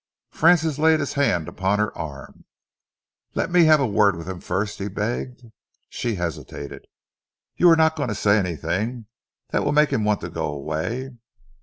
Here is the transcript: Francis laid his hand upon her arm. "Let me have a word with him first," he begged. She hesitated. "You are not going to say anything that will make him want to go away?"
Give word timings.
Francis 0.31 0.79
laid 0.79 0.99
his 0.99 1.13
hand 1.13 1.47
upon 1.47 1.77
her 1.77 1.95
arm. 1.95 2.43
"Let 3.35 3.51
me 3.51 3.65
have 3.65 3.79
a 3.79 3.85
word 3.85 4.15
with 4.15 4.27
him 4.27 4.39
first," 4.39 4.79
he 4.79 4.87
begged. 4.87 5.43
She 5.89 6.15
hesitated. 6.15 6.87
"You 7.55 7.69
are 7.69 7.75
not 7.77 7.95
going 7.95 8.09
to 8.09 8.15
say 8.15 8.39
anything 8.39 9.05
that 9.49 9.63
will 9.63 9.73
make 9.73 9.91
him 9.93 10.03
want 10.03 10.21
to 10.21 10.29
go 10.31 10.47
away?" 10.47 11.11